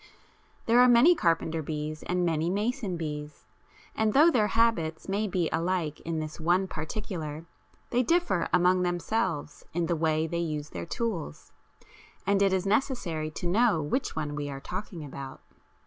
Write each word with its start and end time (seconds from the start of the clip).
There 0.65 0.79
are 0.81 0.87
many 0.87 1.13
carpenter 1.13 1.61
bees 1.61 2.01
and 2.01 2.25
many 2.25 2.49
mason 2.49 2.97
bees, 2.97 3.45
and 3.95 4.13
though 4.13 4.31
their 4.31 4.47
habits 4.47 5.07
may 5.07 5.27
be 5.27 5.47
alike 5.51 5.99
in 5.99 6.17
this 6.19 6.39
one 6.39 6.67
particular 6.67 7.45
they 7.91 8.01
differ 8.01 8.49
among 8.51 8.81
themselves 8.81 9.63
in 9.73 9.85
the 9.85 9.95
way 9.95 10.25
they 10.25 10.39
use 10.39 10.71
their 10.71 10.87
tools, 10.87 11.51
and 12.25 12.41
it 12.41 12.51
is 12.51 12.65
necessary 12.65 13.29
to 13.29 13.45
know 13.45 13.79
which 13.79 14.15
one 14.15 14.33
we 14.33 14.49
are 14.49 14.59
talking 14.59 15.05
about. 15.05 15.39